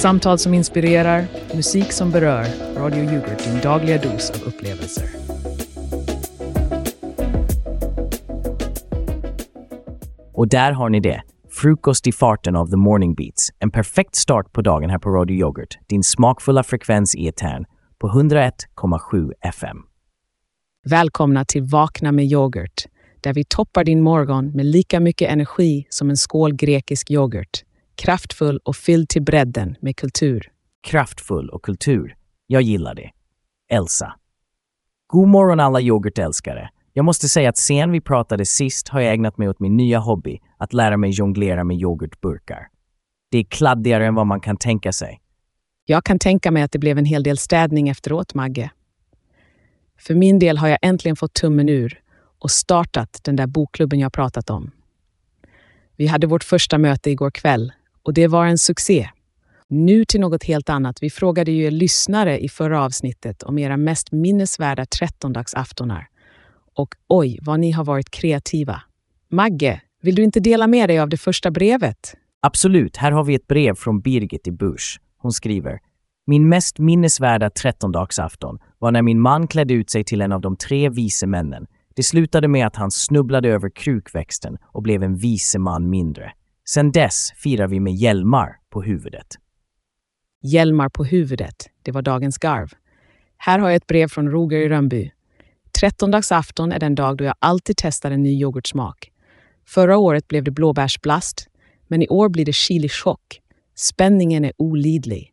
[0.00, 2.46] Samtal som inspirerar, musik som berör.
[2.76, 5.04] Radio Yoghurt, din dagliga dos av upplevelser.
[10.34, 11.22] Och där har ni det.
[11.50, 13.48] Frukost i farten av The Morning Beats.
[13.58, 15.78] En perfekt start på dagen här på Radio Yoghurt.
[15.88, 17.64] Din smakfulla frekvens i etern
[17.98, 19.76] på 101,7 FM.
[20.88, 22.84] Välkomna till Vakna med yoghurt,
[23.20, 27.64] där vi toppar din morgon med lika mycket energi som en skål grekisk yoghurt.
[28.00, 30.50] Kraftfull och fylld till bredden med kultur.
[30.82, 32.16] Kraftfull och kultur.
[32.46, 33.10] Jag gillar det.
[33.70, 34.14] Elsa.
[35.06, 36.70] God morgon alla yoghurtälskare.
[36.92, 39.98] Jag måste säga att sen vi pratade sist har jag ägnat mig åt min nya
[39.98, 42.68] hobby, att lära mig jonglera med yoghurtburkar.
[43.30, 45.20] Det är kladdigare än vad man kan tänka sig.
[45.84, 48.70] Jag kan tänka mig att det blev en hel del städning efteråt, Magge.
[49.98, 52.00] För min del har jag äntligen fått tummen ur
[52.38, 54.70] och startat den där bokklubben jag pratat om.
[55.96, 59.10] Vi hade vårt första möte igår kväll och det var en succé.
[59.68, 61.02] Nu till något helt annat.
[61.02, 66.06] Vi frågade ju er lyssnare i förra avsnittet om era mest minnesvärda trettondagsaftonar.
[66.76, 68.82] Och oj, vad ni har varit kreativa.
[69.30, 72.14] Magge, vill du inte dela med dig av det första brevet?
[72.40, 75.00] Absolut, här har vi ett brev från Birgit i Busch.
[75.18, 75.78] Hon skriver
[76.26, 80.56] Min mest minnesvärda trettondagsafton var när min man klädde ut sig till en av de
[80.56, 81.66] tre vise männen.
[81.96, 86.32] Det slutade med att han snubblade över krukväxten och blev en vise man mindre.
[86.68, 89.26] Sen dess firar vi med hjälmar på huvudet.
[90.42, 92.68] Hjälmar på huvudet, det var dagens garv.
[93.36, 95.12] Här har jag ett brev från Roger i Rönnby.
[95.80, 99.10] Trettondagsafton är den dag då jag alltid testar en ny yoghurtsmak.
[99.66, 101.48] Förra året blev det blåbärsblast,
[101.88, 103.40] men i år blir det chilichock.
[103.76, 105.32] Spänningen är olidlig.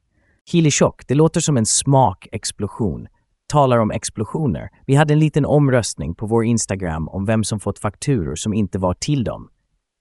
[0.51, 3.07] Chilichock, det låter som en smakexplosion.
[3.47, 4.69] Talar om explosioner.
[4.85, 8.79] Vi hade en liten omröstning på vår Instagram om vem som fått fakturor som inte
[8.79, 9.49] var till dem.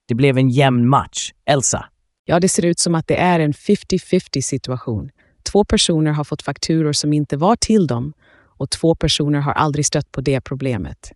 [0.08, 1.32] Det blev en jämn match.
[1.44, 1.86] Elsa?
[2.24, 5.10] Ja, det ser ut som att det är en 50-50 situation.
[5.52, 8.12] Två personer har fått fakturor som inte var till dem
[8.58, 11.12] och två personer har aldrig stött på det problemet.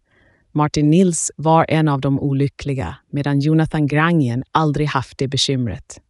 [0.52, 6.00] Martin Nils var en av de olyckliga, medan Jonathan Grangien aldrig haft det bekymret.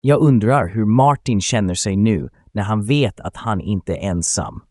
[0.00, 4.62] Jag undrar hur Martin känner sig nu när han vet att han inte är ensam.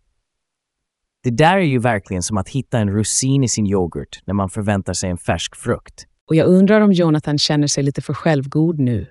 [1.24, 4.50] Det där är ju verkligen som att hitta en russin i sin yoghurt när man
[4.50, 6.08] förväntar sig en färsk frukt.
[6.26, 9.08] Och jag undrar om Jonathan känner sig lite för självgod nu.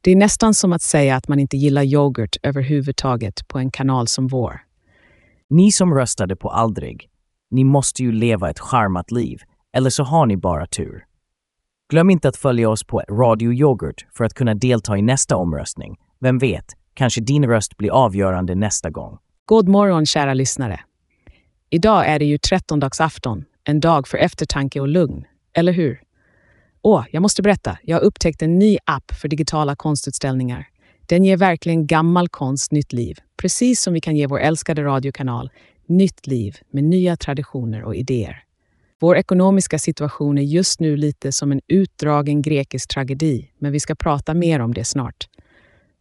[0.00, 4.08] Det är nästan som att säga att man inte gillar yoghurt överhuvudtaget på en kanal
[4.08, 4.60] som vår.
[5.50, 7.08] Ni som röstade på Aldrig,
[7.50, 9.40] ni måste ju leva ett charmat liv,
[9.72, 11.04] eller så har ni bara tur.
[11.90, 15.96] Glöm inte att följa oss på Radio Yoghurt för att kunna delta i nästa omröstning.
[16.20, 16.64] Vem vet,
[16.94, 19.18] kanske din röst blir avgörande nästa gång.
[19.44, 20.80] God morgon kära lyssnare.
[21.70, 25.24] Idag är det ju trettondagsafton, en dag för eftertanke och lugn,
[25.56, 26.00] eller hur?
[26.82, 30.68] Åh, jag måste berätta, jag har upptäckt en ny app för digitala konstutställningar.
[31.06, 35.50] Den ger verkligen gammal konst nytt liv, precis som vi kan ge vår älskade radiokanal
[35.88, 38.42] nytt liv med nya traditioner och idéer.
[39.00, 43.94] Vår ekonomiska situation är just nu lite som en utdragen grekisk tragedi, men vi ska
[43.94, 45.28] prata mer om det snart.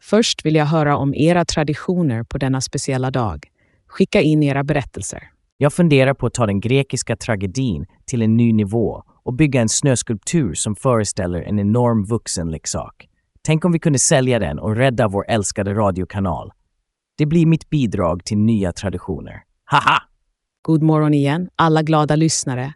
[0.02, 3.48] Först vill jag höra om era traditioner på denna speciella dag.
[3.88, 5.24] Skicka in era berättelser.
[5.58, 9.70] Jag funderar på att ta den grekiska tragedin till en ny nivå och bygga en
[9.70, 13.08] snöskulptur som föreställer en enorm vuxenleksak.
[13.42, 16.52] Tänk om vi kunde sälja den och rädda vår älskade radiokanal.
[17.18, 19.44] Det blir mitt bidrag till nya traditioner.
[19.66, 20.04] Haha!
[20.62, 22.74] God morgon igen, alla glada lyssnare.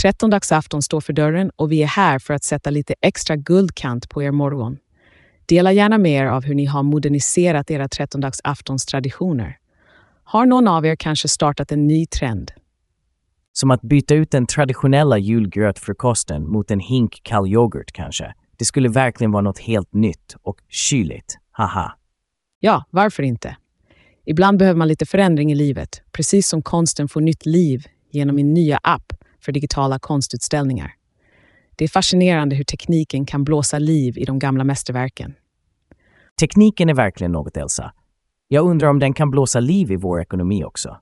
[0.00, 4.22] Trettondagsafton står för dörren och vi är här för att sätta lite extra guldkant på
[4.22, 4.78] er morgon.
[5.46, 9.56] Dela gärna med er av hur ni har moderniserat era trettondagsaftonstraditioner.
[10.24, 12.50] Har någon av er kanske startat en ny trend?
[13.60, 18.34] Som att byta ut den traditionella julgrötfrukosten mot en hink kall yoghurt kanske.
[18.58, 21.38] Det skulle verkligen vara något helt nytt och kyligt.
[21.50, 21.92] Haha.
[22.60, 23.56] Ja, varför inte?
[24.26, 28.54] Ibland behöver man lite förändring i livet, precis som konsten får nytt liv genom min
[28.54, 30.94] nya app för digitala konstutställningar.
[31.76, 35.34] Det är fascinerande hur tekniken kan blåsa liv i de gamla mästerverken.
[36.40, 37.92] Tekniken är verkligen något, Elsa.
[38.48, 40.96] Jag undrar om den kan blåsa liv i vår ekonomi också.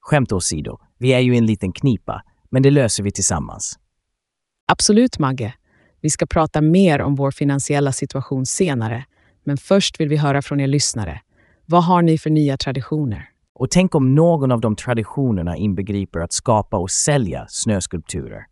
[0.00, 3.78] Skämt åsido, vi är ju i en liten knipa, men det löser vi tillsammans.
[4.72, 5.54] Absolut, Magge.
[6.00, 9.04] Vi ska prata mer om vår finansiella situation senare,
[9.44, 11.20] men först vill vi höra från er lyssnare.
[11.66, 13.28] Vad har ni för nya traditioner?
[13.54, 18.46] Och tänk om någon av de traditionerna inbegriper att skapa och sälja snöskulpturer.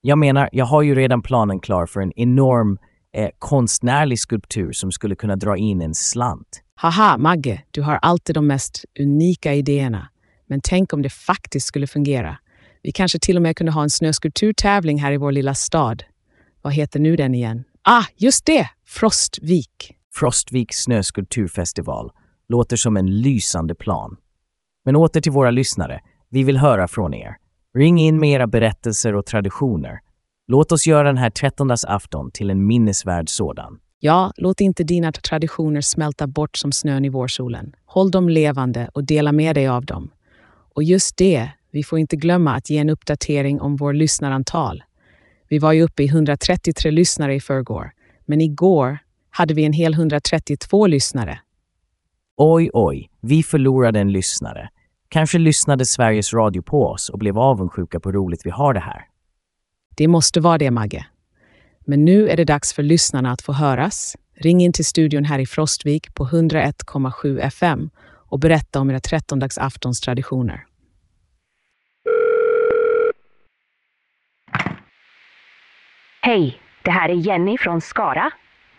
[0.00, 2.78] Jag menar, jag har ju redan planen klar för en enorm
[3.14, 6.62] eh, konstnärlig skulptur som skulle kunna dra in en slant.
[6.74, 10.08] Haha, Magge, du har alltid de mest unika idéerna.
[10.52, 12.38] Men tänk om det faktiskt skulle fungera.
[12.82, 16.04] Vi kanske till och med kunde ha en snöskulpturtävling här i vår lilla stad.
[16.62, 17.64] Vad heter nu den igen?
[17.82, 18.68] Ah, just det!
[18.86, 19.96] Frostvik.
[20.14, 22.12] Frostviks snöskulpturfestival
[22.48, 24.16] låter som en lysande plan.
[24.84, 26.00] Men åter till våra lyssnare.
[26.30, 27.36] Vi vill höra från er.
[27.78, 30.00] Ring in med era berättelser och traditioner.
[30.48, 33.78] Låt oss göra den här trettondagsafton till en minnesvärd sådan.
[34.00, 37.74] Ja, låt inte dina traditioner smälta bort som snön i vårsolen.
[37.86, 40.10] Håll dem levande och dela med dig av dem.
[40.74, 44.82] Och just det, vi får inte glömma att ge en uppdatering om vår lyssnarantal.
[45.48, 47.92] Vi var ju uppe i 133 lyssnare i förrgår,
[48.26, 48.98] men igår
[49.30, 51.38] hade vi en hel 132 lyssnare.
[52.36, 54.68] Oj, oj, vi förlorade en lyssnare.
[55.08, 58.80] Kanske lyssnade Sveriges Radio på oss och blev avundsjuka på hur roligt vi har det
[58.80, 59.06] här.
[59.96, 61.06] Det måste vara det, Magge.
[61.86, 64.16] Men nu är det dags för lyssnarna att få höras.
[64.34, 67.90] Ring in till studion här i Frostvik på 101,7 FM
[68.32, 70.64] och berätta om era trettondagsaftons-traditioner.
[76.22, 78.30] Hej, det här är Jenny från Skara.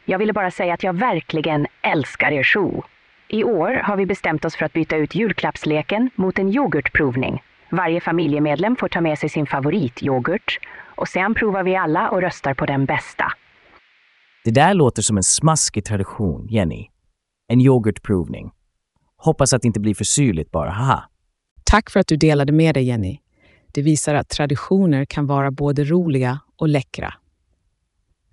[0.06, 2.86] Jag ville bara säga att jag verkligen älskar er show.
[3.28, 7.44] I år har vi bestämt oss för att byta ut julklappsleken mot en yoghurtprovning.
[7.72, 10.60] Varje familjemedlem får ta med sig sin favorityoghurt
[10.96, 13.26] och sen provar vi alla och röstar på den bästa.
[14.44, 16.88] Det där låter som en smaskig tradition, Jenny.
[17.48, 18.52] En yoghurtprovning.
[19.24, 21.04] Hoppas att det inte blir för syrligt bara, haha.
[21.64, 23.20] Tack för att du delade med dig, Jenny.
[23.72, 27.14] Det visar att traditioner kan vara både roliga och läckra.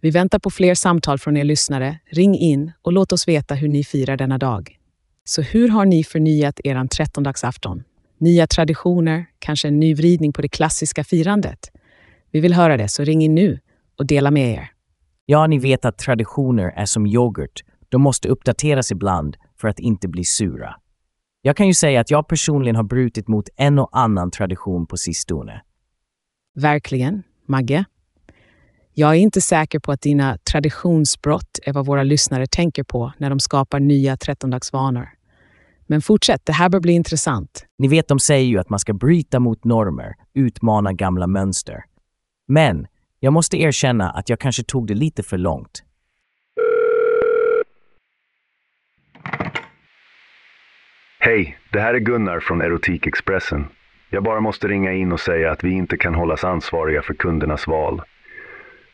[0.00, 1.98] Vi väntar på fler samtal från er lyssnare.
[2.06, 4.78] Ring in och låt oss veta hur ni firar denna dag.
[5.24, 7.82] Så hur har ni förnyat er trettondagsafton?
[8.18, 11.70] Nya traditioner, kanske en ny vridning på det klassiska firandet?
[12.30, 13.58] Vi vill höra det, så ring in nu
[13.98, 14.70] och dela med er.
[15.26, 17.60] Ja, ni vet att traditioner är som yoghurt.
[17.88, 20.74] De måste uppdateras ibland för att inte bli sura.
[21.42, 24.96] Jag kan ju säga att jag personligen har brutit mot en och annan tradition på
[24.96, 25.62] sistone.
[26.54, 27.84] Verkligen, Magge.
[28.94, 33.30] Jag är inte säker på att dina traditionsbrott är vad våra lyssnare tänker på när
[33.30, 35.08] de skapar nya trettondagsvanor.
[35.86, 37.66] Men fortsätt, det här bör bli intressant.
[37.78, 41.84] Ni vet, de säger ju att man ska bryta mot normer, utmana gamla mönster.
[42.48, 42.86] Men
[43.20, 45.82] jag måste erkänna att jag kanske tog det lite för långt.
[51.18, 53.66] Hej, det här är Gunnar från Erotikexpressen.
[54.10, 57.66] Jag bara måste ringa in och säga att vi inte kan hållas ansvariga för kundernas
[57.66, 58.02] val.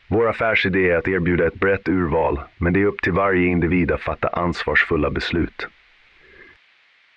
[0.07, 3.91] Vår affärsidé är att erbjuda ett brett urval, men det är upp till varje individ
[3.91, 5.67] att fatta ansvarsfulla beslut.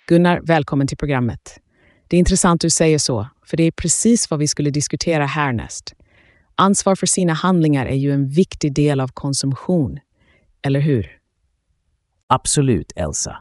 [0.07, 1.59] Gunnar, välkommen till programmet.
[2.07, 5.25] Det är intressant att du säger så, för det är precis vad vi skulle diskutera
[5.25, 5.93] härnäst.
[6.55, 9.99] Ansvar för sina handlingar är ju en viktig del av konsumtion,
[10.61, 11.20] eller hur?
[12.33, 13.37] Absolut, Elsa.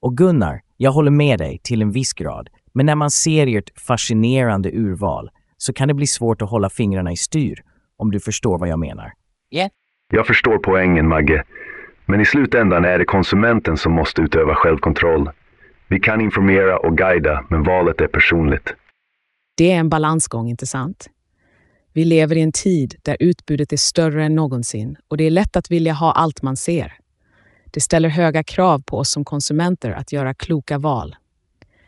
[0.00, 3.80] Och Gunnar, jag håller med dig till en viss grad, men när man ser ert
[3.80, 7.62] fascinerande urval så kan det bli svårt att hålla fingrarna i styr,
[7.96, 9.12] om du förstår vad jag menar.
[9.50, 9.70] Yeah.
[10.12, 11.44] Jag förstår poängen, Magge.
[12.06, 15.30] Men i slutändan är det konsumenten som måste utöva självkontroll.
[15.88, 18.74] Vi kan informera och guida, men valet är personligt.
[19.56, 21.06] Det är en balansgång, inte sant?
[21.92, 25.56] Vi lever i en tid där utbudet är större än någonsin och det är lätt
[25.56, 26.92] att vilja ha allt man ser.
[27.76, 31.16] Det ställer höga krav på oss som konsumenter att göra kloka val.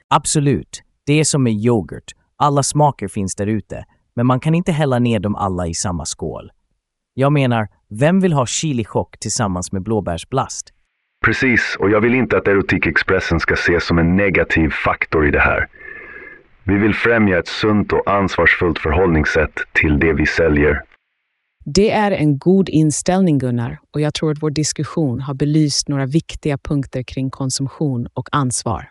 [0.08, 0.82] Absolut.
[1.06, 2.12] Det är som med yoghurt.
[2.36, 3.84] Alla smaker finns där ute,
[4.16, 6.50] men man kan inte hälla ner dem alla i samma skål.
[7.14, 10.72] Jag menar, vem vill ha chilichock tillsammans med blåbärsblast?
[11.24, 15.40] Precis, och jag vill inte att Erotikexpressen ska ses som en negativ faktor i det
[15.40, 15.68] här.
[16.64, 20.82] Vi vill främja ett sunt och ansvarsfullt förhållningssätt till det vi säljer.
[21.74, 26.06] Det är en god inställning, Gunnar, och jag tror att vår diskussion har belyst några
[26.06, 28.90] viktiga punkter kring konsumtion och ansvar.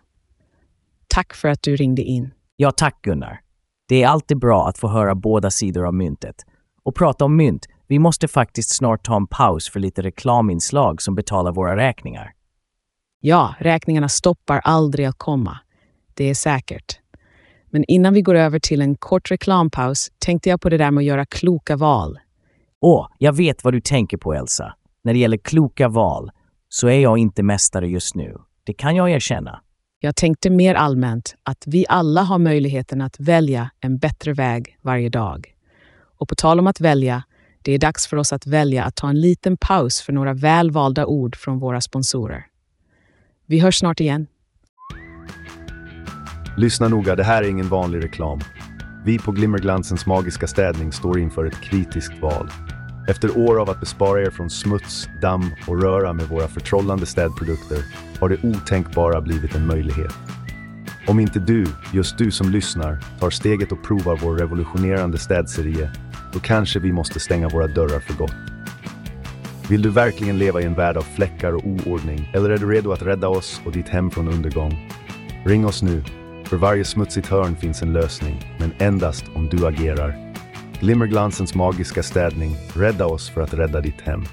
[1.08, 2.34] Tack för att du ringde in.
[2.56, 3.42] Ja, tack Gunnar.
[3.88, 6.36] Det är alltid bra att få höra båda sidor av myntet.
[6.84, 11.16] Och prata om mynt, vi måste faktiskt snart ta en paus för lite reklaminslag som
[11.16, 12.34] betalar våra räkningar.
[13.20, 15.58] Ja, räkningarna stoppar aldrig att komma.
[16.14, 17.00] Det är säkert.
[17.70, 21.02] Men innan vi går över till en kort reklampaus tänkte jag på det där med
[21.02, 22.20] att göra kloka val.
[22.82, 24.74] Åh, jag vet vad du tänker på Elsa.
[25.04, 26.32] När det gäller kloka val
[26.70, 28.38] så är jag inte mästare just nu.
[28.64, 29.62] Det kan jag erkänna.
[30.00, 35.10] Jag tänkte mer allmänt att vi alla har möjligheten att välja en bättre väg varje
[35.10, 35.54] dag.
[36.18, 37.24] Och på tal om att välja,
[37.62, 41.06] det är dags för oss att välja att ta en liten paus för några välvalda
[41.06, 42.46] ord från våra sponsorer.
[43.46, 44.28] Vi hörs snart igen.
[46.58, 48.40] Lyssna noga, det här är ingen vanlig reklam.
[49.08, 52.50] Vi på Glimmerglansens magiska städning står inför ett kritiskt val.
[53.10, 57.78] Efter år av att bespara er från smuts, damm och röra med våra förtrollande städprodukter
[58.20, 60.14] har det otänkbara blivit en möjlighet.
[61.08, 65.92] Om inte du, just du som lyssnar, tar steget och provar vår revolutionerande städserie,
[66.34, 68.36] då kanske vi måste stänga våra dörrar för gott.
[69.70, 72.32] Vill du verkligen leva i en värld av fläckar och oordning?
[72.34, 74.90] Eller är du redo att rädda oss och ditt hem från undergång?
[75.46, 76.04] Ring oss nu.
[76.50, 80.34] För varje smutsigt hörn finns en lösning, men endast om du agerar.
[80.80, 82.56] Glimmerglansens magiska städning.
[82.74, 84.24] Rädda oss för att rädda ditt hem.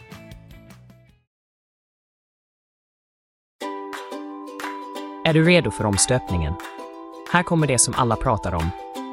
[5.25, 6.55] Är du redo för omstöpningen?
[7.33, 8.71] Här kommer det som alla pratar om,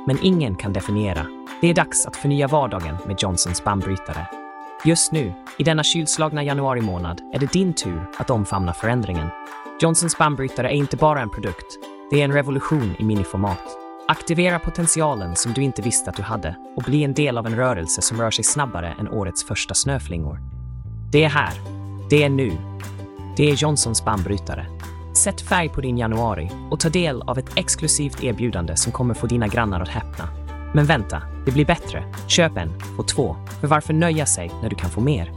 [0.08, 1.26] men ingen kan definiera.
[1.62, 4.28] Det är dags att förnya vardagen med Johnsons bandbrytare.
[4.86, 9.28] Just nu, i denna kylslagna januari månad, är det din tur att omfamna förändringen.
[9.82, 11.80] Johnsons bandbrytare är inte bara en produkt,
[12.12, 13.78] det är en revolution i miniformat.
[14.08, 17.56] Aktivera potentialen som du inte visste att du hade och bli en del av en
[17.56, 20.40] rörelse som rör sig snabbare än årets första snöflingor.
[21.12, 21.54] Det är här.
[22.10, 22.52] Det är nu.
[23.38, 24.66] Det är Johnsons bandbrytare.
[25.14, 29.28] Sätt färg på din januari och ta del av ett exklusivt erbjudande som kommer få
[29.28, 30.30] dina grannar att häpna.
[30.74, 32.04] Men vänta, det blir bättre.
[32.28, 33.36] Köp en, få två.
[33.62, 35.32] För varför nöja sig när du kan få mer?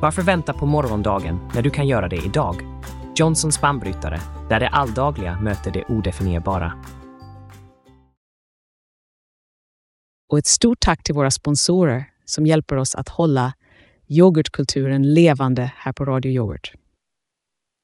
[0.00, 2.73] Varför vänta på morgondagen när du kan göra det idag?
[3.16, 6.72] Johnsons bannbrytare, där det alldagliga möter det odefinierbara.
[10.30, 13.52] Och ett stort tack till våra sponsorer som hjälper oss att hålla
[14.08, 16.72] yoghurtkulturen levande här på Radio Yoghurt.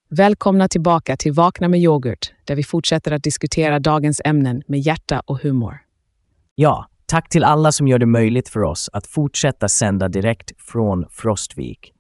[0.09, 5.23] Välkomna tillbaka till Vakna med yoghurt, där vi fortsätter att diskutera dagens ämnen med hjärta
[5.27, 5.79] och humor.
[6.55, 11.07] Ja, tack till alla som gör det möjligt för oss att fortsätta sända direkt från
[11.11, 11.93] Frostvik.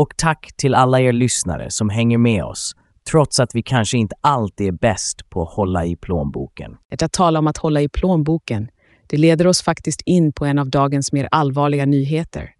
[0.00, 2.76] Och tack till alla er lyssnare som hänger med oss,
[3.10, 6.76] trots att vi kanske inte alltid är bäst på att hålla i plånboken.
[7.02, 8.70] Att tala om att hålla i plånboken,
[9.06, 12.50] det leder oss faktiskt in på en av dagens mer allvarliga nyheter.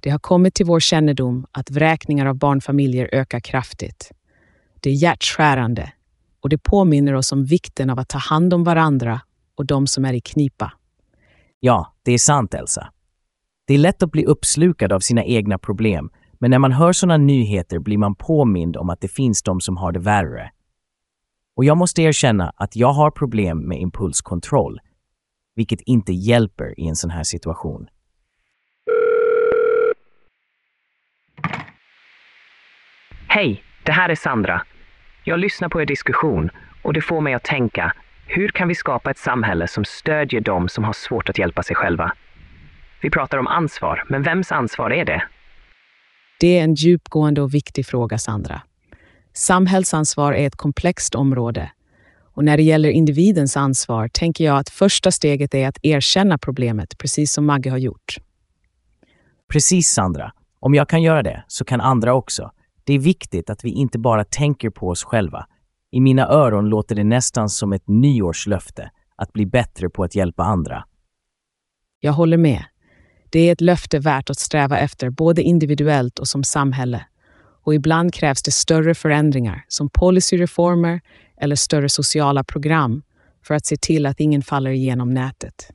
[0.00, 4.12] Det har kommit till vår kännedom att vräkningar av barnfamiljer ökar kraftigt.
[4.80, 5.92] Det är hjärtskärande
[6.40, 9.20] och det påminner oss om vikten av att ta hand om varandra
[9.56, 10.72] och de som är i knipa.
[11.60, 12.88] Ja, det är sant Elsa.
[13.66, 17.16] Det är lätt att bli uppslukad av sina egna problem, men när man hör sådana
[17.16, 20.50] nyheter blir man påmind om att det finns de som har det värre.
[21.56, 24.80] Och jag måste erkänna att jag har problem med impulskontroll,
[25.54, 27.88] vilket inte hjälper i en sån här situation.
[33.28, 34.62] Hej, det här är Sandra.
[35.24, 36.50] Jag lyssnar på er diskussion
[36.82, 37.92] och det får mig att tänka,
[38.26, 41.76] hur kan vi skapa ett samhälle som stödjer de som har svårt att hjälpa sig
[41.76, 42.12] själva?
[43.00, 45.22] Vi pratar om ansvar, men vems ansvar är det?
[46.40, 48.62] Det är en djupgående och viktig fråga, Sandra.
[49.32, 51.70] Samhällsansvar är ett komplext område.
[52.34, 56.98] Och när det gäller individens ansvar tänker jag att första steget är att erkänna problemet,
[56.98, 58.16] precis som Maggie har gjort.
[59.52, 60.32] Precis Sandra.
[60.60, 62.50] Om jag kan göra det så kan andra också.
[62.84, 65.46] Det är viktigt att vi inte bara tänker på oss själva.
[65.90, 70.42] I mina öron låter det nästan som ett nyårslöfte att bli bättre på att hjälpa
[70.44, 70.84] andra.
[72.00, 72.64] Jag håller med.
[73.30, 77.04] Det är ett löfte värt att sträva efter både individuellt och som samhälle.
[77.64, 81.00] Och ibland krävs det större förändringar som policyreformer
[81.40, 83.02] eller större sociala program
[83.46, 85.70] för att se till att ingen faller igenom nätet.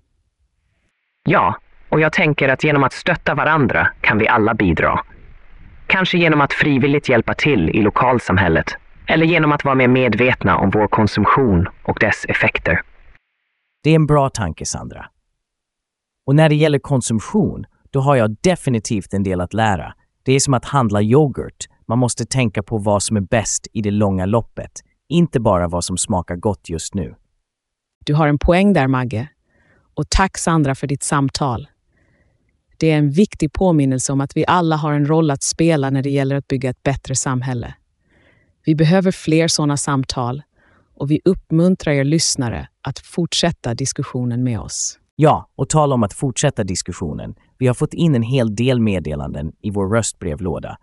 [1.23, 1.57] Ja,
[1.89, 4.99] och jag tänker att genom att stötta varandra kan vi alla bidra.
[5.87, 10.69] Kanske genom att frivilligt hjälpa till i lokalsamhället eller genom att vara mer medvetna om
[10.69, 12.81] vår konsumtion och dess effekter.
[13.83, 15.05] Det är en bra tanke, Sandra.
[16.25, 19.93] Och när det gäller konsumtion, då har jag definitivt en del att lära.
[20.23, 21.67] Det är som att handla yoghurt.
[21.87, 24.71] Man måste tänka på vad som är bäst i det långa loppet,
[25.09, 27.15] inte bara vad som smakar gott just nu.
[28.05, 29.27] Du har en poäng där, Magge.
[29.93, 31.67] Och tack Sandra för ditt samtal.
[32.77, 36.01] Det är en viktig påminnelse om att vi alla har en roll att spela när
[36.01, 37.73] det gäller att bygga ett bättre samhälle.
[38.65, 40.41] Vi behöver fler sådana samtal
[40.95, 44.99] och vi uppmuntrar er lyssnare att fortsätta diskussionen med oss.
[45.15, 47.35] Ja, och tala om att fortsätta diskussionen.
[47.57, 50.77] Vi har fått in en hel del meddelanden i vår röstbrevlåda.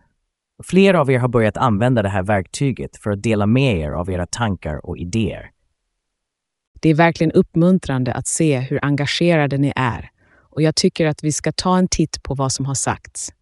[0.62, 4.10] Flera av er har börjat använda det här verktyget för att dela med er av
[4.10, 5.50] era tankar och idéer.
[6.80, 10.10] Det är verkligen uppmuntrande att se hur engagerade ni är
[10.50, 13.32] och jag tycker att vi ska ta en titt på vad som har sagts.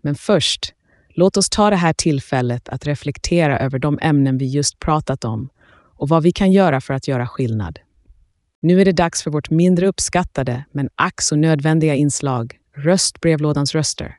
[0.00, 0.74] Men först,
[1.08, 5.48] låt oss ta det här tillfället att reflektera över de ämnen vi just pratat om
[5.96, 7.78] och vad vi kan göra för att göra skillnad.
[8.66, 14.16] Nu är det dags för vårt mindre uppskattade men ack så nödvändiga inslag Röstbrevlådans röster,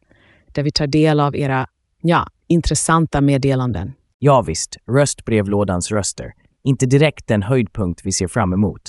[0.54, 1.68] där vi tar del av era,
[2.02, 3.94] ja, intressanta meddelanden.
[4.20, 6.34] Ja visst, röstbrevlådans röster.
[6.64, 8.82] Inte direkt den höjdpunkt vi ser fram emot.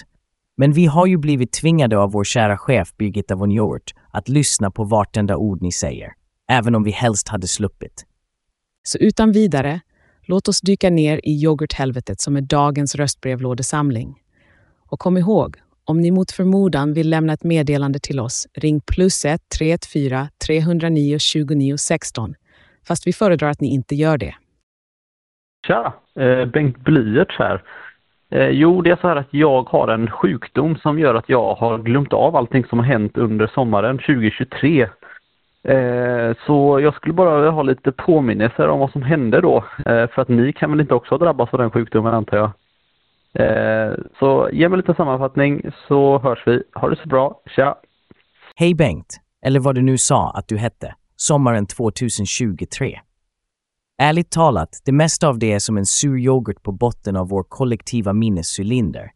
[0.56, 4.70] Men vi har ju blivit tvingade av vår kära chef Birgitta von Hjort att lyssna
[4.70, 6.12] på vartenda ord ni säger,
[6.50, 8.06] även om vi helst hade sluppit.
[8.82, 9.80] Så utan vidare,
[10.22, 14.16] låt oss dyka ner i yoghurthelvetet som är dagens röstbrevlådesamling.
[14.88, 19.24] Och kom ihåg, om ni mot förmodan vill lämna ett meddelande till oss, ring plus
[19.24, 22.34] 1 314 309 29 16
[22.88, 24.34] fast vi föredrar att ni inte gör det.
[25.66, 27.62] Tja, eh, Bengt Blyerts här.
[28.30, 31.54] Eh, jo, det är så här att jag har en sjukdom som gör att jag
[31.54, 34.88] har glömt av allting som har hänt under sommaren 2023.
[35.62, 39.56] Eh, så jag skulle bara vilja ha lite påminnelser om vad som hände då.
[39.86, 42.50] Eh, för att ni kan väl inte också ha drabbats av den sjukdomen antar jag.
[43.38, 46.62] Eh, så ge mig lite sammanfattning så hörs vi.
[46.74, 47.42] Ha det så bra.
[47.56, 47.78] Tja!
[48.54, 53.00] Hej Bengt, eller vad du nu sa att du hette, sommaren 2023.
[54.02, 57.42] Ärligt talat, det mesta av det är som en sur yoghurt på botten av vår
[57.48, 59.10] kollektiva minnescylinder.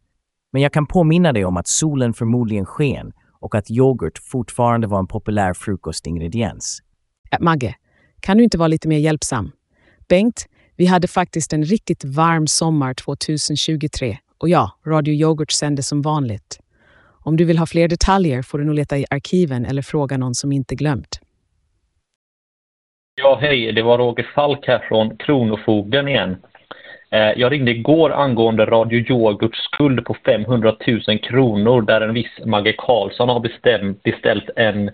[0.53, 4.99] Men jag kan påminna dig om att solen förmodligen sken och att yoghurt fortfarande var
[4.99, 6.79] en populär frukostingrediens.
[7.31, 7.75] Äh, Magge,
[8.19, 9.51] kan du inte vara lite mer hjälpsam?
[10.09, 10.47] Bengt,
[10.77, 16.59] vi hade faktiskt en riktigt varm sommar 2023 och ja, Radio Yoghurt sände som vanligt.
[17.23, 20.35] Om du vill ha fler detaljer får du nog leta i arkiven eller fråga någon
[20.35, 21.19] som inte glömt.
[23.15, 23.71] Ja, hej.
[23.71, 26.37] Det var Roger Falk här från Kronofogden igen.
[27.11, 30.75] Eh, jag ringde igår angående Radio Yoghurts skuld på 500
[31.07, 34.91] 000 kronor där en viss Magge Karlsson har bestämt, beställt en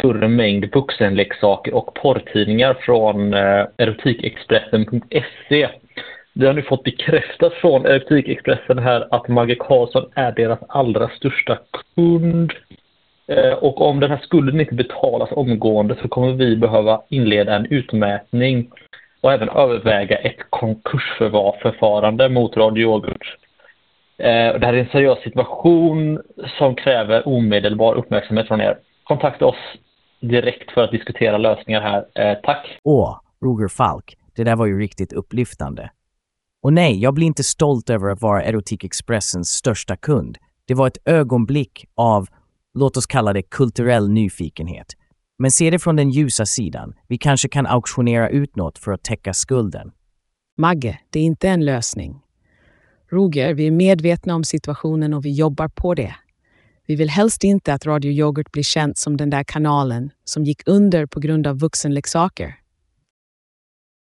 [0.00, 5.68] större mängd vuxenleksaker och porrtidningar från eh, erotikexpressen.se.
[6.34, 11.58] Vi har nu fått bekräftat från Erotikexpressen här att Magge Karlsson är deras allra största
[11.94, 12.52] kund.
[13.28, 17.66] Eh, och om den här skulden inte betalas omgående så kommer vi behöva inleda en
[17.66, 18.70] utmätning
[19.20, 23.36] och även överväga ett konkursförfarande mot Radio Yoghurt.
[24.18, 26.22] Eh, det här är en seriös situation
[26.58, 28.76] som kräver omedelbar uppmärksamhet från er.
[29.08, 29.56] Kontakta oss
[30.20, 32.30] direkt för att diskutera lösningar här.
[32.30, 32.78] Eh, tack!
[32.82, 35.90] Åh, Roger Falk, det där var ju riktigt upplyftande.
[36.62, 40.38] Och nej, jag blir inte stolt över att vara Erotikexpressens största kund.
[40.64, 42.28] Det var ett ögonblick av,
[42.74, 44.86] låt oss kalla det kulturell nyfikenhet.
[45.38, 46.94] Men se det från den ljusa sidan.
[47.08, 49.92] Vi kanske kan auktionera ut något för att täcka skulden.
[50.58, 52.20] Magge, det är inte en lösning.
[53.10, 56.14] Roger, vi är medvetna om situationen och vi jobbar på det.
[56.88, 60.68] Vi vill helst inte att Radio Yoghurt blir känt som den där kanalen som gick
[60.68, 62.54] under på grund av vuxenleksaker.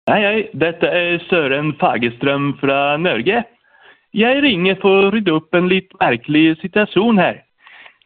[0.10, 0.52] Hej, hej!
[0.54, 3.44] Detta är Søren Fagerstrøm från Norge.
[4.12, 7.44] Jeg ringer för att rydda upp en lite märklig situation här.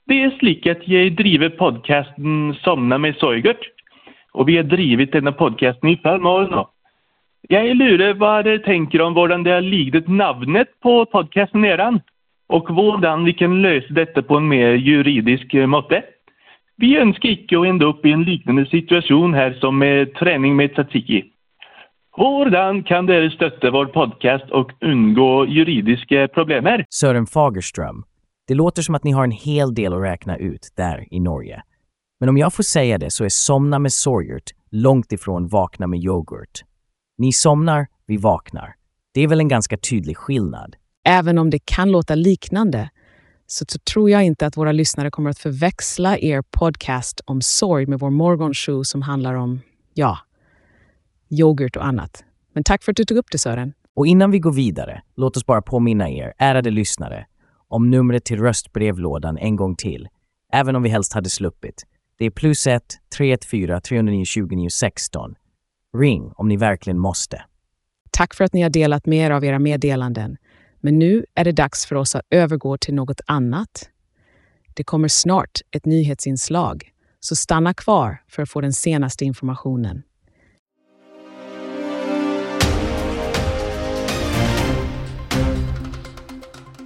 [0.07, 3.65] Det er slik att jeg driver podcasten 'Somna med Soygert',
[4.33, 6.63] og vi har drivit denna podcasten i fem år nu.
[7.49, 12.01] Jeg lurer vad du tänker om hur det har lidit navnet på podcasten eran
[12.49, 16.01] og hvordan vi kan løse dette på en mer juridisk eh, måte.
[16.77, 20.75] Vi ønsker ikke å ende opp i en liknande situasjon her som med trening med
[20.75, 21.23] tzatziki.
[22.15, 26.85] Hvordan kan dere støtte vår podcast och undgå juridiska problemer?
[26.89, 28.03] Sören Fagerström,
[28.47, 31.63] det låter som att ni har en hel del att räkna ut där i Norge.
[32.19, 35.99] Men om jag får säga det så är somna med Sorgert långt ifrån vakna med
[35.99, 36.63] yoghurt.
[37.17, 38.75] Ni somnar, vi vaknar.
[39.13, 40.75] Det är väl en ganska tydlig skillnad.
[41.07, 42.89] Även om det kan låta liknande
[43.47, 47.99] så, tror jag inte att våra lyssnare kommer att förväxla er podcast om sorg med
[47.99, 49.61] vår morgonshow som handlar om,
[49.93, 50.17] ja,
[51.29, 52.23] yoghurt och annat.
[52.53, 53.73] Men tack för att du tog upp det Sören.
[53.95, 57.25] Och innan vi går vidare, låt oss bara påminna er, ärade lyssnare,
[57.67, 60.07] om numret till röstbrevlådan en gång till,
[60.53, 61.83] även om vi helst hade sluppit.
[62.17, 62.83] Det är plus 1
[63.17, 65.35] 314 309 29 16.
[65.97, 67.43] Ring om ni verkligen måste.
[68.11, 70.37] Tack för att ni har delat med er av era meddelanden.
[70.85, 73.89] Men nu är det dags för oss att övergå till något annat.
[74.73, 80.03] Det kommer snart ett nyhetsinslag, så stanna kvar för att få den senaste informationen.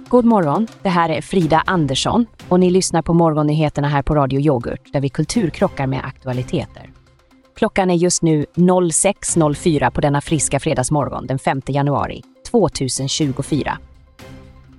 [0.08, 4.40] God morgon, det här är Frida Andersson och ni lyssnar på morgonnyheterna här på Radio
[4.40, 6.90] Yoghurt där vi kulturkrockar med aktualiteter.
[7.56, 13.78] Klockan är just nu 06.04 på denna friska fredagsmorgon den 5 januari 2024.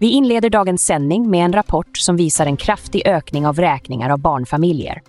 [0.01, 4.19] Vi inleder dagens sändning med en rapport som visar en kraftig ökning av räkningar av
[4.19, 5.01] barnfamiljer.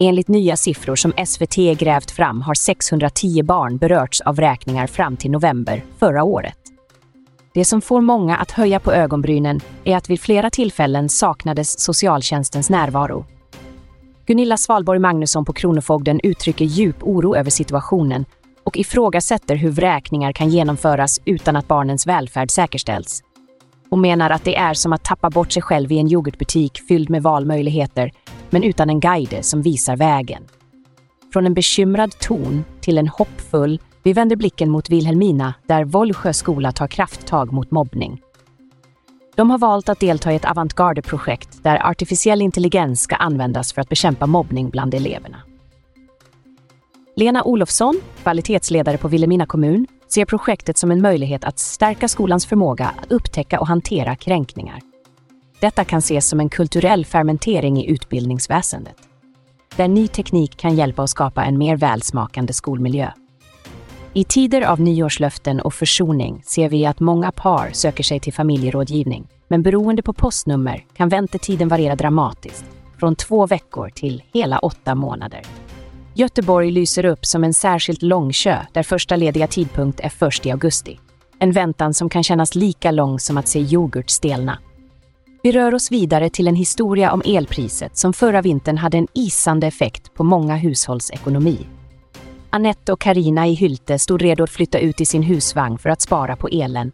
[0.00, 5.30] Enligt nya siffror som SVT grävt fram har 610 barn berörts av räkningar fram till
[5.30, 6.58] november förra året.
[7.54, 12.70] Det som får många att höja på ögonbrynen är att vid flera tillfällen saknades socialtjänstens
[12.70, 13.24] närvaro.
[14.26, 18.24] Gunilla Svalborg Magnusson på Kronofogden uttrycker djup oro över situationen
[18.64, 23.22] och ifrågasätter hur vräkningar kan genomföras utan att barnens välfärd säkerställs
[23.90, 27.10] och menar att det är som att tappa bort sig själv i en yoghurtbutik fylld
[27.10, 28.12] med valmöjligheter,
[28.50, 30.42] men utan en guide som visar vägen.
[31.32, 36.72] Från en bekymrad ton till en hoppfull, vi vänder blicken mot Vilhelmina där Vollsjö skola
[36.72, 38.20] tar krafttag mot mobbning.
[39.34, 43.88] De har valt att delta i ett avantgarde-projekt där artificiell intelligens ska användas för att
[43.88, 45.36] bekämpa mobbning bland eleverna.
[47.16, 52.94] Lena Olofsson, kvalitetsledare på Vilhelmina kommun, ser projektet som en möjlighet att stärka skolans förmåga
[53.02, 54.80] att upptäcka och hantera kränkningar.
[55.60, 58.96] Detta kan ses som en kulturell fermentering i utbildningsväsendet,
[59.76, 63.10] där ny teknik kan hjälpa att skapa en mer välsmakande skolmiljö.
[64.12, 69.28] I tider av nyårslöften och försoning ser vi att många par söker sig till familjerådgivning,
[69.48, 72.64] men beroende på postnummer kan väntetiden variera dramatiskt,
[72.98, 75.42] från två veckor till hela åtta månader.
[76.20, 80.50] Göteborg lyser upp som en särskilt lång kö där första lediga tidpunkt är först i
[80.50, 80.98] augusti.
[81.38, 84.58] En väntan som kan kännas lika lång som att se yoghurt stelna.
[85.42, 89.66] Vi rör oss vidare till en historia om elpriset som förra vintern hade en isande
[89.66, 91.66] effekt på många hushålls ekonomi.
[92.50, 96.00] Annette och Karina i Hylte stod redo att flytta ut i sin husvagn för att
[96.00, 96.92] spara på elen.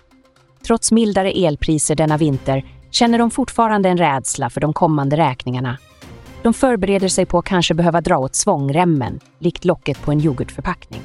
[0.67, 5.79] Trots mildare elpriser denna vinter känner de fortfarande en rädsla för de kommande räkningarna.
[6.45, 11.01] De förbereder sig på att kanske behöva dra åt svångremmen, likt locket på en yoghurtförpackning.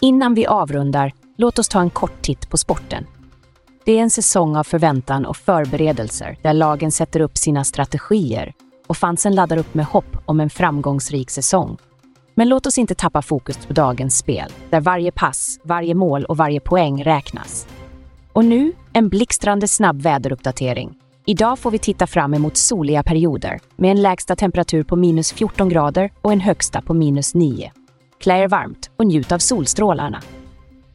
[0.00, 3.06] Innan vi avrundar, låt oss ta en kort titt på sporten.
[3.84, 8.52] Det är en säsong av förväntan och förberedelser där lagen sätter upp sina strategier
[8.86, 11.76] och fansen laddar upp med hopp om en framgångsrik säsong.
[12.34, 16.36] Men låt oss inte tappa fokus på dagens spel, där varje pass, varje mål och
[16.36, 17.66] varje poäng räknas.
[18.32, 20.94] Och nu en blixtrande snabb väderuppdatering.
[21.30, 25.68] Idag får vi titta fram emot soliga perioder med en lägsta temperatur på minus 14
[25.68, 27.72] grader och en högsta på minus 9.
[28.20, 30.22] Klä er varmt och njut av solstrålarna.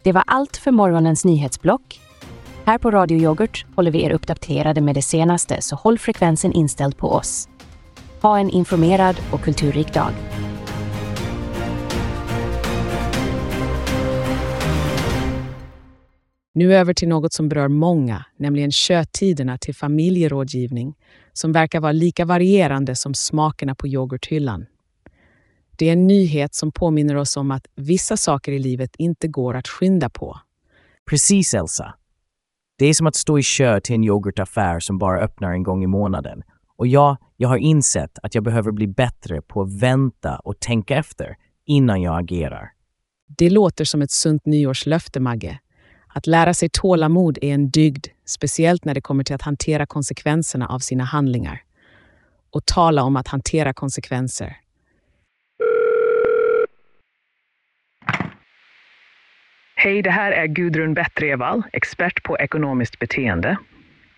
[0.03, 1.99] Det var allt för morgonens nyhetsblock.
[2.65, 6.97] Här på Radio Yoghurt håller vi er uppdaterade med det senaste, så håll frekvensen inställd
[6.97, 7.49] på oss.
[8.21, 10.11] Ha en informerad och kulturrik dag.
[16.55, 20.95] Nu över till något som berör många, nämligen köttiderna till familjerådgivning
[21.33, 24.65] som verkar vara lika varierande som smakerna på yoghurthyllan.
[25.77, 29.53] Det är en nyhet som påminner oss om att vissa saker i livet inte går
[29.55, 30.39] att skynda på.
[31.09, 31.93] Precis Elsa.
[32.77, 35.83] Det är som att stå i kö till en yoghurtaffär som bara öppnar en gång
[35.83, 36.43] i månaden.
[36.77, 40.95] Och ja, jag har insett att jag behöver bli bättre på att vänta och tänka
[40.95, 41.35] efter
[41.65, 42.71] innan jag agerar.
[43.37, 45.59] Det låter som ett sunt nyårslöfte, Magge.
[46.15, 50.67] Att lära sig tålamod är en dygd, speciellt när det kommer till att hantera konsekvenserna
[50.67, 51.61] av sina handlingar.
[52.51, 54.57] Och tala om att hantera konsekvenser.
[59.75, 63.57] Hej, det här är Gudrun Bettrevall, expert på ekonomiskt beteende.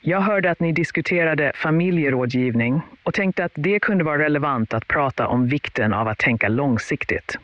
[0.02, 5.28] Jag hörde att ni diskuterade familjerådgivning och tänkte att det kunde vara relevant att prata
[5.28, 7.38] om vikten av att tänka långsiktigt.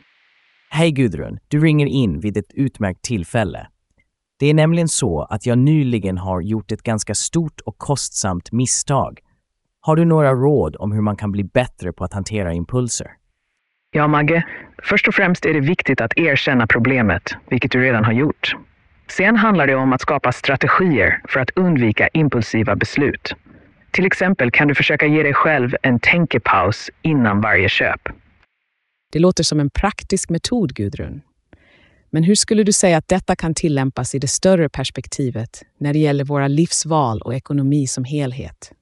[0.70, 3.66] Hej Gudrun, du ringer in vid ett utmärkt tillfälle.
[4.42, 9.20] Det är nämligen så att jag nyligen har gjort ett ganska stort och kostsamt misstag.
[9.80, 13.06] Har du några råd om hur man kan bli bättre på att hantera impulser?
[13.90, 14.46] Ja, Magge.
[14.82, 18.56] Först och främst är det viktigt att erkänna problemet, vilket du redan har gjort.
[19.08, 23.34] Sen handlar det om att skapa strategier för att undvika impulsiva beslut.
[23.90, 28.00] Till exempel kan du försöka ge dig själv en tänkepaus innan varje köp.
[29.12, 31.22] Det låter som en praktisk metod, Gudrun.
[32.14, 35.98] Men hur skulle du säga att detta kan tillämpas i det större perspektivet när det
[35.98, 38.72] gäller våra livsval och ekonomi som helhet?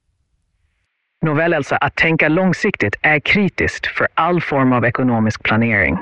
[1.22, 5.98] Nåväl, Elsa, att tänka långsiktigt är kritiskt för all form av ekonomisk planering.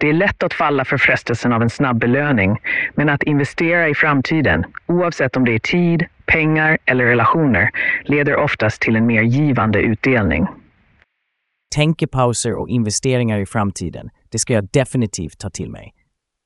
[0.00, 2.56] Det är lätt att falla för frestelsen av en snabb belöning,
[2.94, 7.70] men att investera i framtiden, oavsett om det är tid, pengar eller relationer,
[8.04, 10.46] leder oftast till en mer givande utdelning.
[11.74, 15.94] Tänkepauser och investeringar i framtiden, det ska jag definitivt ta till mig.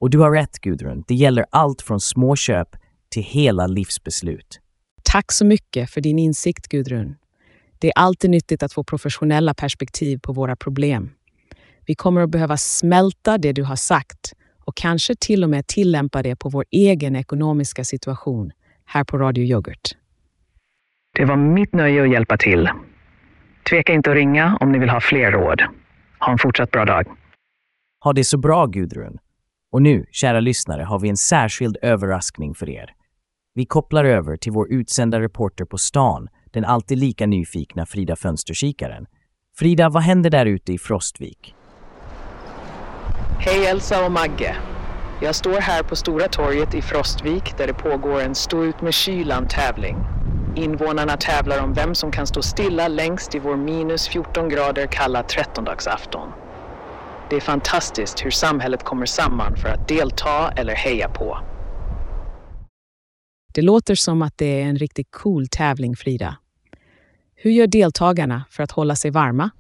[0.03, 2.69] Och du har rätt Gudrun, det gäller allt från småköp
[3.09, 4.61] till hela livsbeslut.
[5.03, 7.17] Tack så mycket för din insikt, Gudrun.
[7.79, 11.11] Det är alltid nyttigt att få professionella perspektiv på våra problem.
[11.87, 14.33] Vi kommer att behöva smälta det du har sagt
[14.65, 18.53] och kanske till och med tillämpa det på vår egen ekonomiska situation
[18.85, 19.97] här på Radio Yoghurt.
[21.17, 22.69] Det var mitt nöje att hjälpa till.
[23.71, 25.63] Tveka inte att ringa om ni vill ha fler råd.
[26.19, 27.07] Ha en fortsatt bra dag.
[28.05, 29.19] Ha det så bra Gudrun.
[29.73, 32.95] Och nu, kära lyssnare, har vi en särskild överraskning för er.
[33.55, 39.07] Vi kopplar över till vår utsända reporter på stan, den alltid lika nyfikna Frida Fönsterkikaren.
[39.57, 41.55] Frida, vad händer där ute i Frostvik?
[43.39, 44.57] Hej Elsa och Magge.
[45.23, 48.95] Jag står här på Stora torget i Frostvik där det pågår en Stå ut med
[48.95, 49.97] kylan-tävling.
[50.57, 55.23] Invånarna tävlar om vem som kan stå stilla längst i vår minus 14 grader kalla
[55.23, 56.42] trettondagsafton.
[57.31, 61.39] Det är fantastiskt hur samhället kommer samman för att delta eller heja på.
[63.55, 66.37] Det låter som att det är en riktigt cool tävling, Frida.
[67.35, 69.51] Hur gör deltagarna för att hålla sig varma?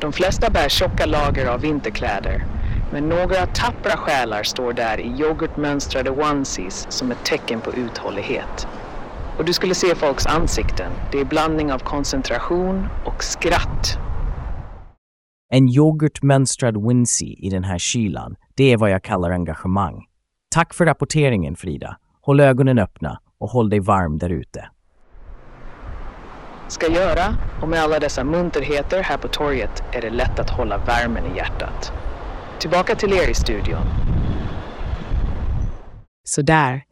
[0.00, 2.46] De flesta bär tjocka lager av vinterkläder.
[2.92, 8.68] Men några tappra själar står där i yoghurtmönstrade onesies som ett tecken på uthållighet.
[9.38, 10.92] Och du skulle se folks ansikten.
[11.12, 13.98] Det är blandning av koncentration och skratt.
[15.50, 20.04] En yoghurtmönstrad Wincy i den här kylan, det är vad jag kallar engagemang.
[20.50, 21.96] Tack för rapporteringen Frida.
[22.20, 24.68] Håll ögonen öppna och håll dig varm där ute.
[26.68, 30.78] Ska göra, och med alla dessa munterheter här på torget är det lätt att hålla
[30.78, 31.92] värmen i hjärtat.
[32.60, 33.86] Tillbaka till er i studion.
[36.24, 36.82] Så där,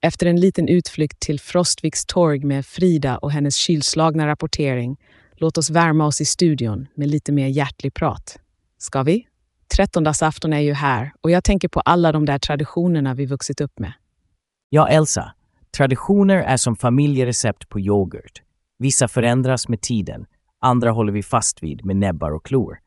[0.00, 4.96] efter en liten utflykt till Frostviks torg med Frida och hennes kylslagna rapportering,
[5.40, 8.38] låt oss värma oss i studion med lite mer hjärtlig prat.
[8.78, 9.26] Ska vi?
[9.76, 13.78] Trettondagsafton är ju här och jag tänker på alla de där traditionerna vi vuxit upp
[13.78, 13.92] med.
[14.68, 15.32] Ja, Elsa.
[15.76, 18.42] Traditioner är som familjerecept på yoghurt.
[18.78, 20.26] Vissa förändras med tiden,
[20.60, 22.78] andra håller vi fast vid med näbbar och klor.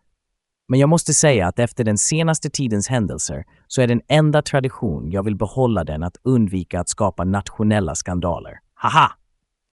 [0.67, 5.11] Men jag måste säga att efter den senaste tidens händelser så är den enda tradition
[5.11, 8.59] jag vill behålla den att undvika att skapa nationella skandaler.
[8.73, 9.11] Haha!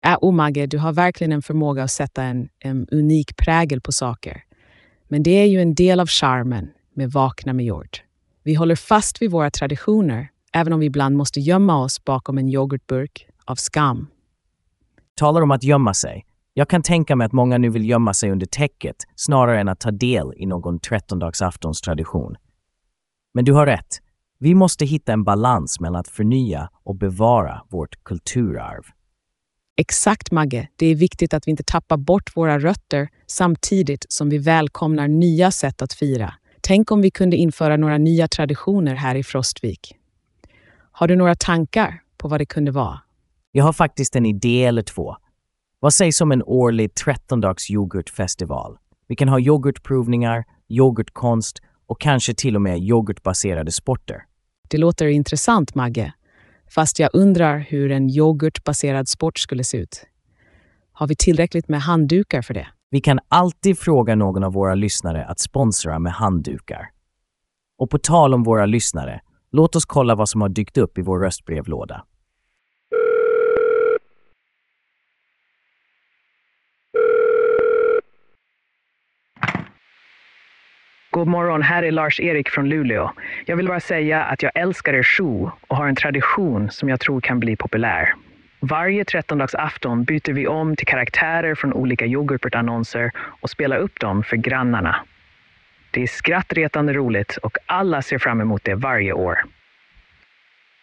[0.05, 3.91] Äh, oh Magge, du har verkligen en förmåga att sätta en, en unik prägel på
[3.91, 4.43] saker.
[5.07, 7.97] Men det är ju en del av charmen med Vakna med Jord.
[8.43, 12.49] Vi håller fast vid våra traditioner, även om vi ibland måste gömma oss bakom en
[12.49, 14.07] yoghurtburk av skam.
[15.15, 16.25] Talar om att gömma sig.
[16.53, 19.79] Jag kan tänka mig att många nu vill gömma sig under täcket snarare än att
[19.79, 22.35] ta del i någon trettondagsaftonstradition.
[23.33, 23.99] Men du har rätt.
[24.39, 28.83] Vi måste hitta en balans mellan att förnya och bevara vårt kulturarv.
[29.79, 34.37] Exakt Magge, det är viktigt att vi inte tappar bort våra rötter samtidigt som vi
[34.37, 36.33] välkomnar nya sätt att fira.
[36.61, 39.95] Tänk om vi kunde införa några nya traditioner här i Frostvik.
[40.91, 42.99] Har du några tankar på vad det kunde vara?
[43.51, 45.15] Jag har faktiskt en idé eller två.
[45.79, 48.77] Vad sägs om en årlig 13-dags yoghurtfestival?
[49.07, 54.23] Vi kan ha yoghurtprovningar, yoghurtkonst och kanske till och med yoghurtbaserade sporter.
[54.69, 56.13] Det låter intressant, Magge.
[56.69, 60.05] Fast jag undrar hur en yoghurtbaserad sport skulle se ut.
[60.91, 62.67] Har vi tillräckligt med handdukar för det?
[62.89, 66.89] Vi kan alltid fråga någon av våra lyssnare att sponsra med handdukar.
[67.77, 71.01] Och på tal om våra lyssnare, låt oss kolla vad som har dykt upp i
[71.01, 72.03] vår röstbrevlåda.
[81.11, 83.11] God morgon, här är Lars-Erik från Luleå.
[83.45, 86.99] Jag vill bara säga att jag älskar er show och har en tradition som jag
[86.99, 88.13] tror kan bli populär.
[88.59, 94.37] Varje trettondagsafton byter vi om till karaktärer från olika yoghurtannonser och spelar upp dem för
[94.37, 94.95] grannarna.
[95.91, 99.39] Det är skrattretande roligt och alla ser fram emot det varje år.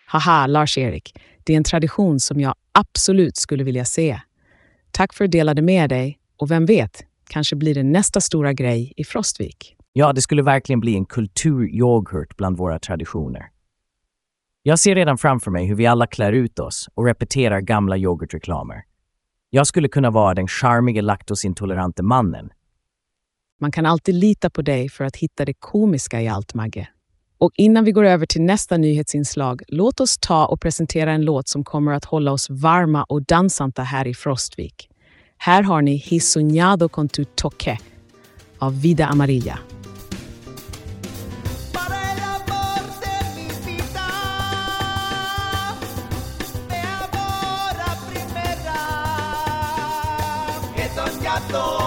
[0.07, 1.15] Haha, Lars-Erik.
[1.45, 4.21] Det är en tradition som jag absolut skulle vilja se.
[4.91, 8.53] Tack för att du delade med dig och vem vet, kanske blir det nästa stora
[8.53, 9.76] grej i Frostvik.
[9.99, 13.47] Ja, det skulle verkligen bli en kulturyoghurt bland våra traditioner.
[14.63, 18.83] Jag ser redan framför mig hur vi alla klär ut oss och repeterar gamla yoghurtreklamer.
[19.51, 22.51] Jag skulle kunna vara den charmige laktosintolerante mannen.
[23.61, 26.89] Man kan alltid lita på dig för att hitta det komiska i allt, Magge.
[27.39, 31.49] Och innan vi går över till nästa nyhetsinslag, låt oss ta och presentera en låt
[31.49, 34.89] som kommer att hålla oss varma och dansanta här i Frostvik.
[35.39, 37.79] Här har ni Hisoñado con tu toque
[38.59, 39.59] av Vida Amarilla.
[51.57, 51.86] Soñado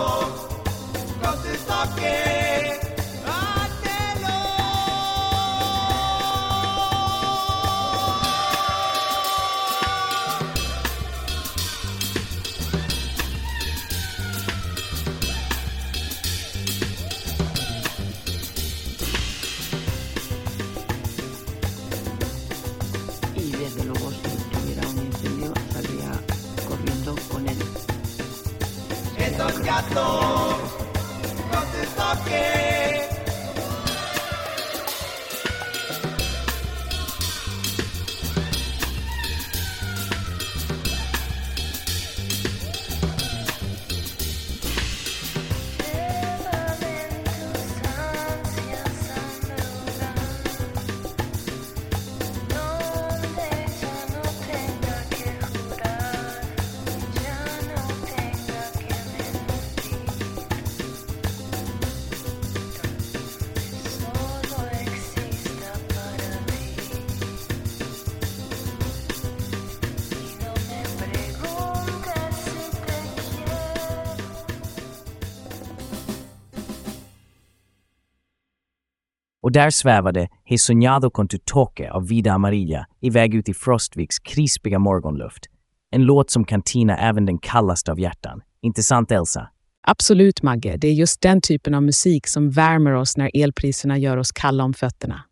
[79.49, 84.19] Och där svävade He soñado con tu toque av Vida Amarilla iväg ut i Frostviks
[84.19, 85.45] krispiga morgonluft.
[85.91, 88.41] En låt som kan tina även den kallaste av hjärtan.
[88.61, 89.49] Inte sant Elsa?
[89.87, 90.77] Absolut, Magge.
[90.77, 94.63] Det är just den typen av musik som värmer oss när elpriserna gör oss kalla
[94.63, 95.23] om fötterna.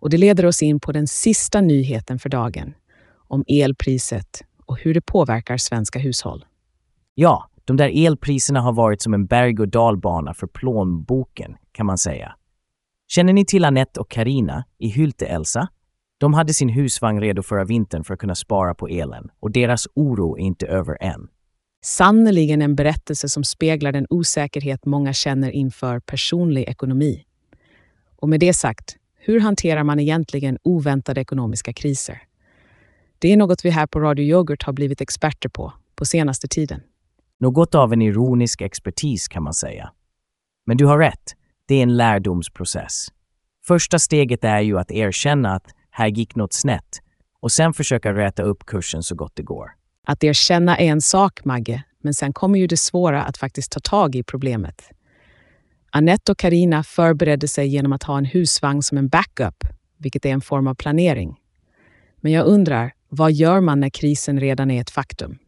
[0.00, 2.74] Och det leder oss in på den sista nyheten för dagen.
[3.28, 6.44] Om elpriset och hur det påverkar svenska hushåll.
[7.14, 11.98] Ja, de där elpriserna har varit som en berg och dalbana för plånboken, kan man
[11.98, 12.34] säga.
[13.08, 15.68] Känner ni till Annette och Karina i Hylte Elsa?
[16.18, 19.88] De hade sin husvagn redo förra vintern för att kunna spara på elen och deras
[19.94, 21.28] oro är inte över än.
[21.84, 27.24] Sannerligen en berättelse som speglar den osäkerhet många känner inför personlig ekonomi.
[28.16, 32.22] Och med det sagt, hur hanterar man egentligen oväntade ekonomiska kriser?
[33.18, 36.80] Det är något vi här på Radio Yoghurt har blivit experter på, på senaste tiden.
[37.40, 39.92] Något av en ironisk expertis kan man säga.
[40.66, 41.34] Men du har rätt,
[41.66, 43.08] det är en lärdomsprocess.
[43.66, 47.00] Första steget är ju att erkänna att här gick något snett
[47.40, 49.70] och sen försöka räta upp kursen så gott det går.
[50.06, 53.80] Att erkänna är en sak, Magge, men sen kommer ju det svåra att faktiskt ta
[53.80, 54.82] tag i problemet.
[55.90, 59.64] Annette och Karina förberedde sig genom att ha en husvagn som en backup,
[59.98, 61.36] vilket är en form av planering.
[62.20, 65.38] Men jag undrar, vad gör man när krisen redan är ett faktum?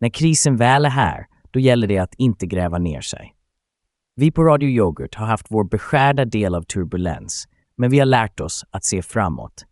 [0.00, 3.33] När krisen väl är här, då gäller det att inte gräva ner sig.
[4.16, 8.40] Vi på Radio Yoghurt har haft vår beskärda del av turbulens, men vi har lärt
[8.40, 9.64] oss att se framåt.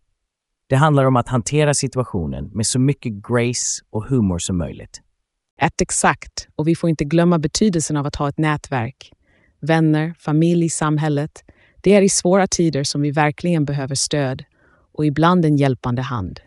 [0.67, 5.01] Det handlar om att hantera situationen med så mycket grace och humor som möjligt.
[5.61, 9.11] Ett exakt, och vi får inte glömma betydelsen av att ha ett nätverk.
[9.61, 11.43] Vänner, familj, samhället.
[11.81, 14.43] Det är i svåra tider som vi verkligen behöver stöd
[14.93, 16.39] och ibland en hjälpande hand.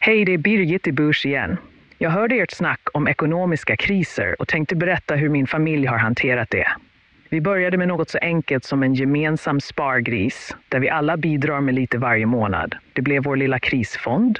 [0.00, 1.56] Hej, det är Birgit i Burs igen.
[1.98, 6.50] Jag hörde ert snack om ekonomiska kriser och tänkte berätta hur min familj har hanterat
[6.50, 6.66] det.
[7.30, 11.74] Vi började med något så enkelt som en gemensam spargris där vi alla bidrar med
[11.74, 12.74] lite varje månad.
[12.92, 14.38] Det blev vår lilla krisfond.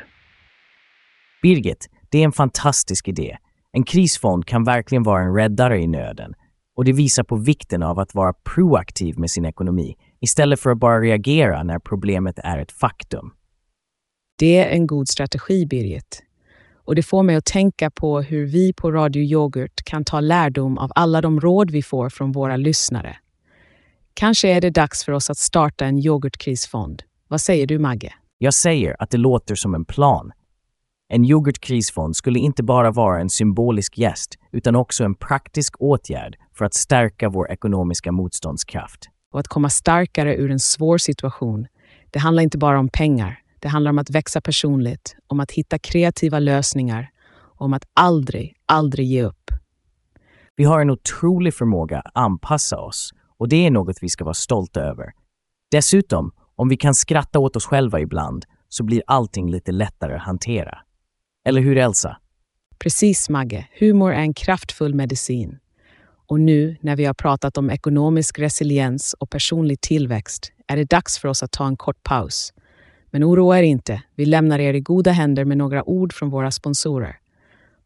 [1.42, 3.37] Birgit, det är en fantastisk idé.
[3.73, 6.35] En krisfond kan verkligen vara en räddare i nöden
[6.77, 10.79] och det visar på vikten av att vara proaktiv med sin ekonomi istället för att
[10.79, 13.31] bara reagera när problemet är ett faktum.
[14.38, 16.26] Det är en god strategi, Birgit.
[16.87, 20.79] Och det får mig att tänka på hur vi på Radio Yoghurt kan ta lärdom
[20.79, 23.16] av alla de råd vi får från våra lyssnare.
[24.14, 27.03] Kanske är det dags för oss att starta en yoghurtkrisfond.
[27.29, 28.14] Vad säger du, Magge?
[28.38, 30.33] Jag säger att det låter som en plan.
[31.09, 36.64] En yoghurtkrisfond skulle inte bara vara en symbolisk gäst utan också en praktisk åtgärd för
[36.64, 39.09] att stärka vår ekonomiska motståndskraft.
[39.33, 41.66] Och att komma starkare ur en svår situation,
[42.11, 43.38] det handlar inte bara om pengar.
[43.61, 48.57] Det handlar om att växa personligt, om att hitta kreativa lösningar och om att aldrig,
[48.66, 49.51] aldrig ge upp.
[50.57, 54.35] Vi har en otrolig förmåga att anpassa oss och det är något vi ska vara
[54.35, 55.12] stolta över.
[55.71, 60.23] Dessutom, om vi kan skratta åt oss själva ibland så blir allting lite lättare att
[60.23, 60.79] hantera.
[61.45, 62.16] Eller hur Elsa?
[62.79, 65.59] Precis Magge, humor är en kraftfull medicin.
[66.29, 71.19] Och nu när vi har pratat om ekonomisk resiliens och personlig tillväxt är det dags
[71.19, 72.53] för oss att ta en kort paus.
[73.11, 76.51] Men oroa er inte, vi lämnar er i goda händer med några ord från våra
[76.51, 77.19] sponsorer.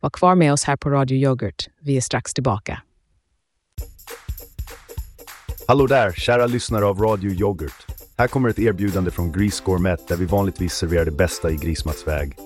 [0.00, 2.82] Var kvar med oss här på Radio Yoghurt, vi är strax tillbaka.
[5.66, 7.86] Hallå där, kära lyssnare av Radio Yoghurt.
[8.18, 12.36] Här kommer ett erbjudande från Gris Gourmet där vi vanligtvis serverar det bästa i grismatsväg.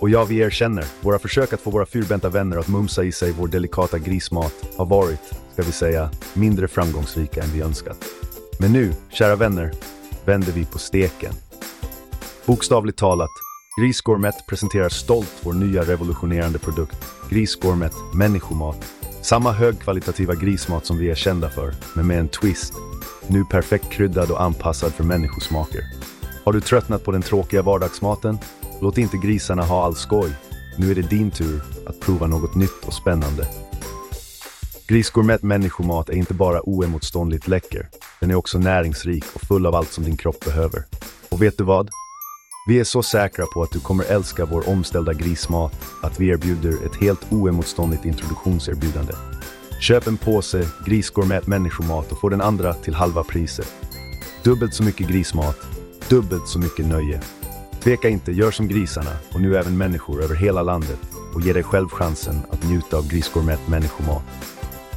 [0.00, 3.32] Och ja, vi erkänner, våra försök att få våra fyrbenta vänner att mumsa i sig
[3.32, 5.20] vår delikata grismat har varit,
[5.52, 8.04] ska vi säga, mindre framgångsrika än vi önskat.
[8.58, 9.72] Men nu, kära vänner,
[10.24, 11.32] vänder vi på steken.
[12.46, 13.30] Bokstavligt talat,
[13.80, 16.96] Gris Gourmet presenterar stolt vår nya revolutionerande produkt,
[17.30, 18.76] Gris Gourmet Människomat.
[19.22, 22.72] Samma högkvalitativa grismat som vi är kända för, men med en twist.
[23.26, 25.80] Nu perfekt kryddad och anpassad för människosmaker.
[26.44, 28.38] Har du tröttnat på den tråkiga vardagsmaten?
[28.80, 30.30] Låt inte grisarna ha all skoj.
[30.78, 33.48] Nu är det din tur att prova något nytt och spännande.
[34.88, 37.88] Grisgourmet människomat är inte bara oemotståndligt läcker.
[38.20, 40.84] Den är också näringsrik och full av allt som din kropp behöver.
[41.28, 41.90] Och vet du vad?
[42.66, 46.86] Vi är så säkra på att du kommer älska vår omställda grismat att vi erbjuder
[46.86, 49.12] ett helt oemotståndligt introduktionserbjudande.
[49.80, 53.74] Köp en påse Grisgourmet människomat och få den andra till halva priset.
[54.44, 55.56] Dubbelt så mycket grismat,
[56.08, 57.20] dubbelt så mycket nöje.
[57.80, 61.00] Tveka inte, gör som grisarna och nu även människor över hela landet
[61.34, 64.22] och ge dig själv chansen att njuta av Grisgourmet människomat.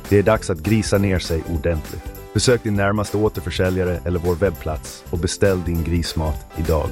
[0.10, 2.14] Det är dags att grisa ner sig ordentligt.
[2.34, 6.90] Besök din närmaste återförsäljare eller vår webbplats och beställ din grismat idag.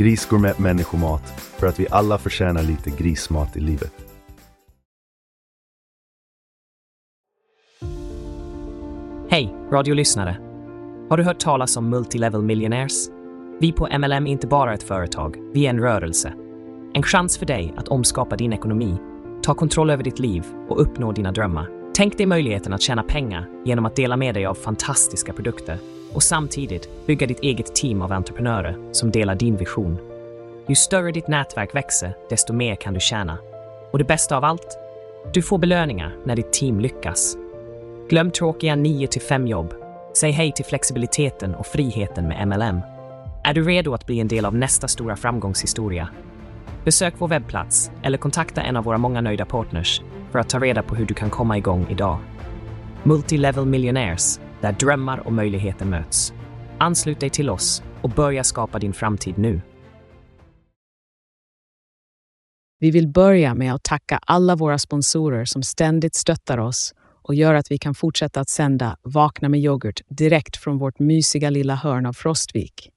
[0.00, 1.22] Grisgourmet människomat
[1.58, 3.92] för att vi alla förtjänar lite grismat i livet.
[9.30, 10.36] Hej, radiolyssnare!
[11.10, 13.08] Har du hört talas om Multilevel Millionaires?
[13.60, 16.32] Vi på MLM är inte bara ett företag, vi är en rörelse.
[16.94, 18.96] En chans för dig att omskapa din ekonomi,
[19.42, 21.68] ta kontroll över ditt liv och uppnå dina drömmar.
[21.94, 25.78] Tänk dig möjligheten att tjäna pengar genom att dela med dig av fantastiska produkter
[26.12, 29.98] och samtidigt bygga ditt eget team av entreprenörer som delar din vision.
[30.66, 33.38] Ju större ditt nätverk växer, desto mer kan du tjäna.
[33.92, 34.78] Och det bästa av allt?
[35.32, 37.36] Du får belöningar när ditt team lyckas.
[38.08, 39.74] Glöm tråkiga 9 5 jobb.
[40.16, 42.80] Säg hej till flexibiliteten och friheten med MLM.
[43.44, 46.08] Är du redo att bli en del av nästa stora framgångshistoria?
[46.84, 50.82] Besök vår webbplats eller kontakta en av våra många nöjda partners för att ta reda
[50.82, 52.18] på hur du kan komma igång idag.
[53.02, 56.32] Multilevel Millionaires, där drömmar och möjligheter möts.
[56.78, 59.60] Anslut dig till oss och börja skapa din framtid nu.
[62.78, 67.54] Vi vill börja med att tacka alla våra sponsorer som ständigt stöttar oss och gör
[67.54, 72.06] att vi kan fortsätta att sända Vakna med yoghurt direkt från vårt mysiga lilla hörn
[72.06, 72.90] av Frostvik.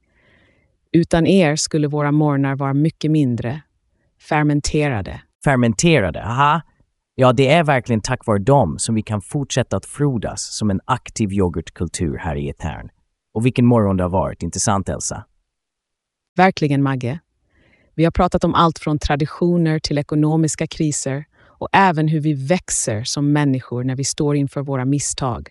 [0.92, 3.60] Utan er skulle våra morgnar vara mycket mindre
[4.20, 5.20] fermenterade.
[5.44, 6.62] Fermenterade, aha.
[7.16, 10.80] Ja, det är verkligen tack vare dem som vi kan fortsätta att frodas som en
[10.84, 12.88] aktiv yoghurtkultur här i Etern.
[13.34, 15.24] Och vilken morgon det har varit, inte sant Elsa?
[16.36, 17.20] Verkligen, Magge.
[17.94, 23.04] Vi har pratat om allt från traditioner till ekonomiska kriser och även hur vi växer
[23.04, 25.48] som människor när vi står inför våra misstag.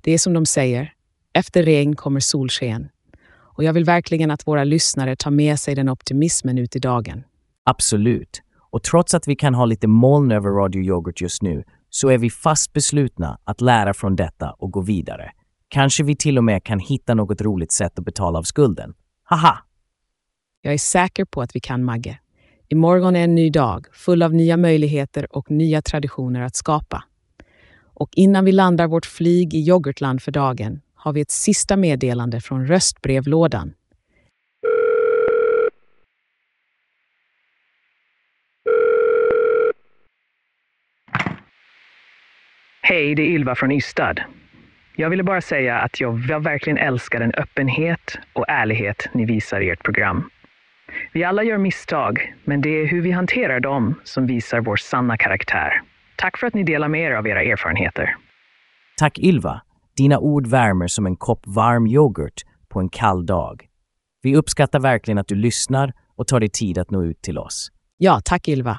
[0.00, 0.92] Det är som de säger,
[1.32, 2.88] efter regn kommer solsken.
[3.26, 7.24] Och jag vill verkligen att våra lyssnare tar med sig den optimismen ut i dagen.
[7.64, 8.42] Absolut.
[8.74, 12.18] Och trots att vi kan ha lite moln över Radio Yoghurt just nu så är
[12.18, 15.30] vi fast beslutna att lära från detta och gå vidare.
[15.68, 18.94] Kanske vi till och med kan hitta något roligt sätt att betala av skulden.
[19.24, 19.58] Haha!
[20.62, 22.18] Jag är säker på att vi kan, Magge.
[22.68, 27.04] Imorgon är en ny dag, full av nya möjligheter och nya traditioner att skapa.
[27.94, 32.40] Och innan vi landar vårt flyg i yoghurtland för dagen har vi ett sista meddelande
[32.40, 33.72] från röstbrevlådan.
[42.86, 44.14] Hej, det är Ylva från Ystad.
[44.96, 49.70] Jag ville bara säga att jag verkligen älskar den öppenhet och ärlighet ni visar i
[49.70, 50.30] ert program.
[51.12, 55.16] Vi alla gör misstag, men det är hur vi hanterar dem som visar vår sanna
[55.16, 55.82] karaktär.
[56.16, 58.16] Tack för att ni delar med er av era erfarenheter.
[58.98, 59.62] Tack Ylva.
[59.96, 63.66] Dina ord värmer som en kopp varm yoghurt på en kall dag.
[64.22, 67.68] Vi uppskattar verkligen att du lyssnar och tar dig tid att nå ut till oss.
[67.98, 68.78] Ja, tack Ylva.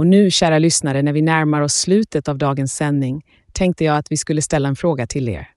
[0.00, 4.12] Och nu, kära lyssnare, när vi närmar oss slutet av dagens sändning tänkte jag att
[4.12, 5.48] vi skulle ställa en fråga till er.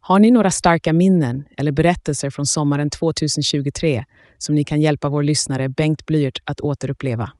[0.00, 4.04] Har ni några starka minnen eller berättelser från sommaren 2023
[4.38, 7.32] som ni kan hjälpa vår lyssnare Bengt Blyert att återuppleva?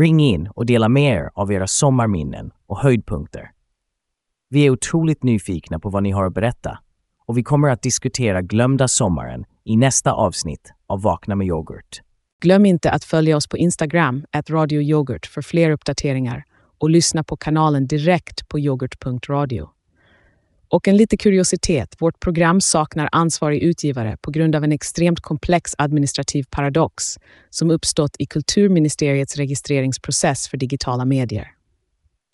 [0.00, 3.50] Ring in och dela med er av era sommarminnen och höjdpunkter.
[4.48, 6.78] Vi är otroligt nyfikna på vad ni har att berätta
[7.26, 12.00] och vi kommer att diskutera glömda sommaren i nästa avsnitt av Vakna med yoghurt.
[12.40, 16.44] Glöm inte att följa oss på Instagram, at radioyoghurt, för fler uppdateringar
[16.78, 19.68] och lyssna på kanalen direkt på yoghurt.radio.
[20.68, 25.74] Och en liten kuriositet, vårt program saknar ansvarig utgivare på grund av en extremt komplex
[25.78, 27.18] administrativ paradox
[27.50, 31.48] som uppstått i Kulturministeriets registreringsprocess för digitala medier.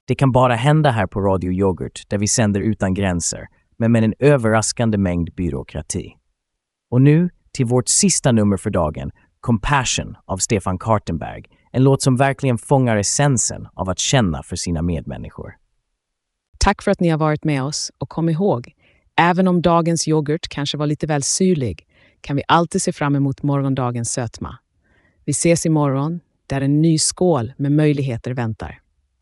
[0.07, 3.47] Det kan bara hända här på Radio Yoghurt där vi sänder utan gränser,
[3.77, 6.17] men med en överraskande mängd byråkrati.
[6.91, 9.11] Och nu till vårt sista nummer för dagen,
[9.41, 14.83] Compassion av Stefan Kartenberg, en låt som verkligen fångar essensen av att känna för sina
[14.83, 15.57] medmänniskor.
[16.59, 18.73] Tack för att ni har varit med oss och kom ihåg,
[19.17, 21.87] även om dagens yoghurt kanske var lite väl syrlig
[22.21, 24.59] kan vi alltid se fram emot morgondagens sötma.
[25.25, 28.81] Vi ses imorgon där en ny skål med möjligheter väntar.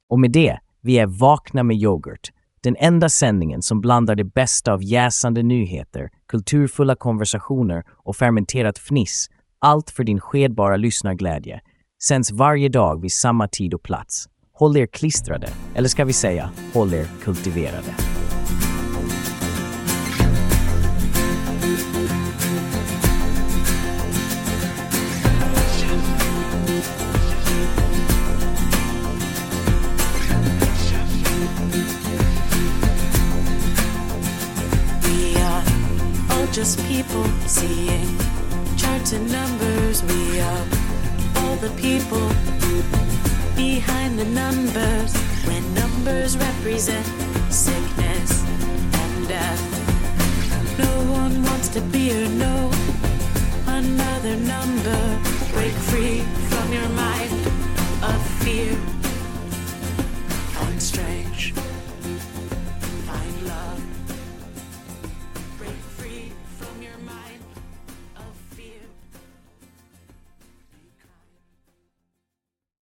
[0.09, 4.73] Och med det, vi är Vakna med yoghurt, den enda sändningen som blandar det bästa
[4.73, 11.61] av jäsande nyheter, kulturfulla konversationer och fermenterat fniss, allt för din skedbara lyssnarglädje,
[12.03, 14.25] sänds varje dag vid samma tid och plats.
[14.53, 17.95] Håll er klistrade, eller ska vi säga, håll er kultiverade.
[35.03, 35.63] We are
[36.31, 38.38] all just people seeing
[39.13, 40.03] and numbers.
[40.03, 40.67] We are
[41.37, 42.29] all the people
[43.57, 45.17] behind the numbers.
[45.47, 47.07] When numbers represent
[47.51, 48.43] sickness
[48.93, 52.71] and death, no one wants to be or know
[53.67, 55.01] another number.
[55.53, 57.33] Break free from your mind
[58.03, 58.75] of fear.
[60.55, 61.18] Find strange.